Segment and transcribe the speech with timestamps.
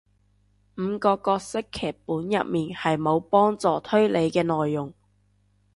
[0.77, 4.95] 五個角色劇本入面係無幫助推理嘅內容